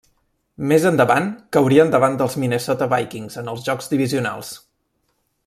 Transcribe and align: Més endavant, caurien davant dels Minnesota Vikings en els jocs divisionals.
Més 0.69 0.85
endavant, 0.89 1.27
caurien 1.57 1.93
davant 1.97 2.17
dels 2.21 2.39
Minnesota 2.45 2.89
Vikings 2.95 3.39
en 3.43 3.53
els 3.55 3.63
jocs 3.69 3.93
divisionals. 3.93 4.53